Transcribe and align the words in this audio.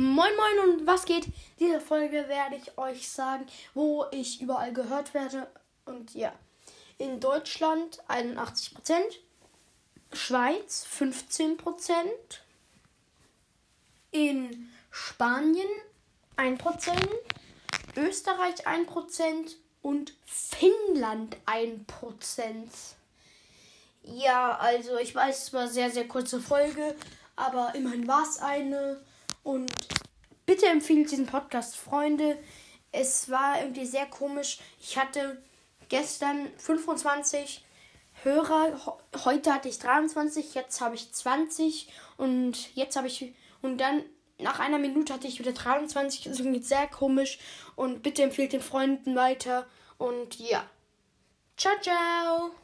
Moin 0.00 0.30
Moin 0.36 0.70
und 0.70 0.86
was 0.86 1.06
geht? 1.06 1.26
Diese 1.58 1.80
Folge 1.80 2.28
werde 2.28 2.54
ich 2.54 2.78
euch 2.78 3.08
sagen, 3.08 3.44
wo 3.74 4.06
ich 4.12 4.40
überall 4.40 4.72
gehört 4.72 5.12
werde. 5.12 5.48
Und 5.86 6.14
ja, 6.14 6.32
in 6.98 7.18
Deutschland 7.18 7.98
81%, 8.06 8.70
Schweiz 10.12 10.86
15%, 10.96 12.04
in 14.12 14.70
Spanien 14.92 15.66
1%, 16.36 16.92
Österreich 17.96 18.68
1% 18.68 19.56
und 19.82 20.14
Finnland 20.24 21.38
1%. 21.46 22.68
Ja, 24.04 24.56
also 24.58 24.96
ich 24.98 25.12
weiß, 25.12 25.42
es 25.42 25.52
war 25.52 25.62
eine 25.62 25.70
sehr, 25.72 25.90
sehr 25.90 26.06
kurze 26.06 26.40
Folge, 26.40 26.94
aber 27.34 27.74
immerhin 27.74 28.06
war 28.06 28.22
es 28.22 28.38
eine. 28.38 29.02
Und 29.42 29.72
bitte 30.68 30.76
empfehlt 30.76 31.10
diesen 31.10 31.26
Podcast, 31.26 31.76
Freunde. 31.76 32.38
Es 32.92 33.30
war 33.30 33.60
irgendwie 33.60 33.86
sehr 33.86 34.06
komisch. 34.06 34.58
Ich 34.80 34.98
hatte 34.98 35.42
gestern 35.88 36.48
25 36.58 37.64
Hörer, 38.22 39.00
heute 39.24 39.54
hatte 39.54 39.68
ich 39.68 39.78
23, 39.78 40.54
jetzt 40.54 40.80
habe 40.80 40.96
ich 40.96 41.12
20 41.12 41.88
und 42.16 42.74
jetzt 42.74 42.96
habe 42.96 43.06
ich 43.06 43.32
und 43.62 43.78
dann 43.78 44.02
nach 44.38 44.58
einer 44.58 44.78
Minute 44.78 45.14
hatte 45.14 45.28
ich 45.28 45.38
wieder 45.38 45.52
23. 45.52 46.24
Das 46.24 46.40
ist 46.40 46.68
sehr 46.68 46.86
komisch 46.88 47.38
und 47.76 48.02
bitte 48.02 48.22
empfehlt 48.22 48.52
den 48.52 48.60
Freunden 48.60 49.14
weiter 49.14 49.66
und 49.96 50.38
ja. 50.38 50.64
Ciao, 51.56 51.74
ciao. 51.80 52.50